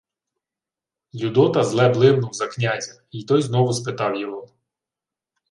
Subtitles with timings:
[1.13, 4.47] Людота зле блимнув за князя, й той знову спитав його: